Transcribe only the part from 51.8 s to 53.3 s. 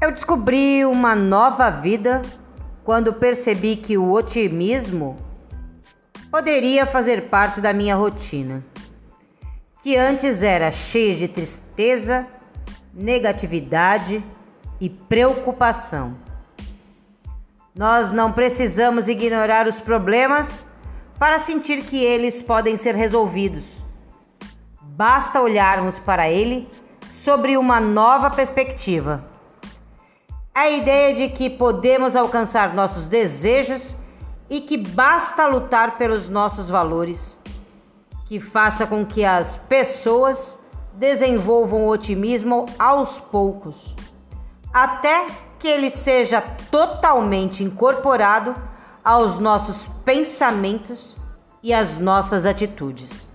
nossas atitudes.